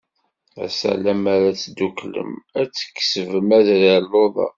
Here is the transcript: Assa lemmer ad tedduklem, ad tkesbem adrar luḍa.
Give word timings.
Assa 0.65 0.91
lemmer 1.03 1.41
ad 1.49 1.57
tedduklem, 1.61 2.31
ad 2.59 2.67
tkesbem 2.69 3.49
adrar 3.59 4.01
luḍa. 4.11 4.47